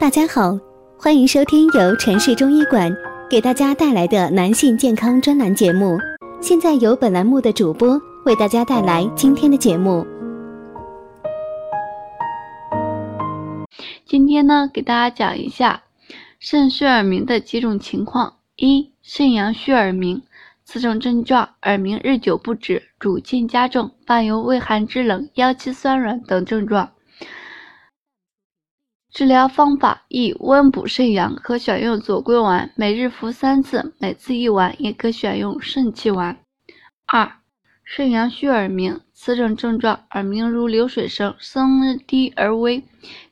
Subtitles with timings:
[0.00, 0.56] 大家好，
[0.96, 2.96] 欢迎收听由城市中医馆
[3.28, 5.98] 给大家带来的男性健康专栏节目。
[6.40, 10.06] 现在由本栏目的主播为大家带来今天的节目。
[14.06, 15.82] 今天呢，给大家讲一下
[16.38, 18.34] 肾虚耳鸣的几种情况。
[18.54, 20.22] 一、肾阳虚耳鸣，
[20.64, 26.88] 此种症状，耳鸣日久不止，逐渐加重，伴有畏寒肢冷、腰膝酸软等症状。
[29.10, 36.38] 治疗方法一、温补肾阳，可选用左归丸，每日服三次，每次一丸，也可选用肾气丸。
[37.06, 37.32] 二、
[37.82, 42.84] 肾阳虚耳鸣，此种症状，耳鸣如流水声，声低而微，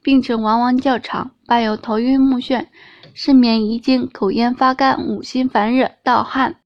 [0.02, 2.66] 病程往往较长，伴有头晕目眩。
[3.12, 6.56] 失眠、遗精、口咽发干、五心烦热、盗汗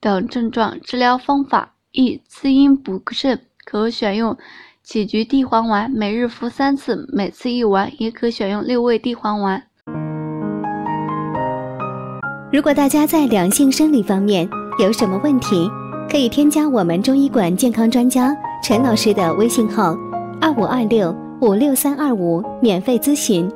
[0.00, 4.36] 等症状，治疗方法一滋阴补肾，可选用
[4.88, 9.62] 杞菊地黄丸，每日服三次，每次一丸，也可选用六味地黄丸。
[12.50, 14.48] 如果大家在两性生理方面
[14.78, 15.70] 有什么问题，
[16.10, 19.94] 可以添加我们中医馆健康专家陈老师的微信号：
[20.40, 23.46] 二五二六五六三二五，免费咨询。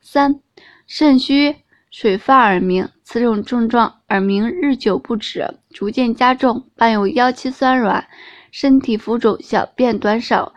[0.00, 0.38] 三、
[0.86, 1.56] 肾虚
[1.92, 8.08] 水发耳鸣，此种症状耳鸣日久不止，逐渐加重，伴有腰膝酸软、
[8.50, 10.54] 身体浮肿、小便短少、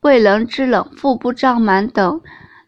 [0.00, 2.20] 畏冷肢冷、腹部胀满等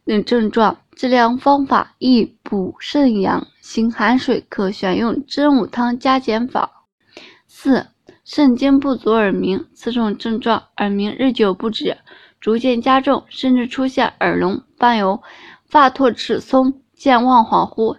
[0.06, 0.78] 等症状。
[0.94, 6.70] 治疗方法一补肾阳，行寒水，可选用真武汤加减法。
[7.48, 7.88] 四、
[8.24, 11.96] 肾精不足耳鸣，此种症状耳鸣日久不止，
[12.40, 15.20] 逐渐加重，甚至出现耳聋，伴有。
[15.66, 17.98] 发脱齿松、健忘恍惚、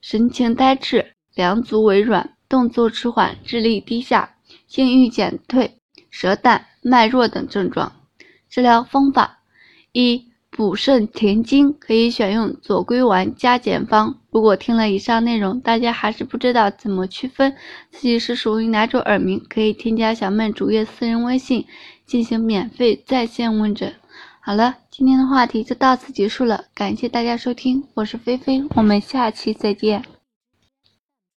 [0.00, 4.34] 神情呆滞、两足微软、动作迟缓、智力低下、
[4.66, 5.76] 性欲减退、
[6.10, 7.92] 舌淡、脉弱等症状。
[8.50, 9.38] 治疗方法
[9.92, 14.18] 一、补肾填精，可以选用左归丸加减方。
[14.32, 17.54] 如果听了以上内容，大家还是不知道怎么区分
[17.92, 21.64] 自己是属于哪种耳鸣，可以添加小妹主页私人微信
[22.06, 23.94] 进行免费在线问诊。
[24.44, 30.02] 好了，今天的话题就到此结束了，感谢大家收听，我是菲菲，我们下期再见。